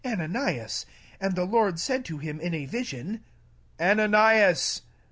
Ananias; 0.03 0.87
and 1.19 1.35
the 1.35 1.45
Lord 1.45 1.79
said 1.79 2.01
d 2.01 2.17
him, 2.17 2.39
in 2.39 2.55
a 2.55 2.65
vision," 2.65 3.23
Ananias. 3.79 4.81